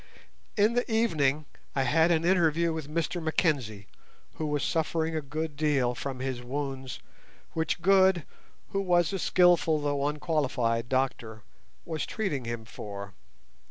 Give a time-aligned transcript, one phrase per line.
[0.57, 1.45] In the evening
[1.75, 3.85] I had an interview with Mr Mackenzie,
[4.37, 6.99] who was suffering a good deal from his wounds,
[7.53, 8.25] which Good,
[8.69, 11.43] who was a skilful though unqualified doctor,
[11.85, 13.13] was treating him for.